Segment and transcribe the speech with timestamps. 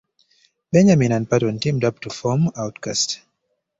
[0.71, 3.19] Benjamin and Patton teamed up to form Outkast.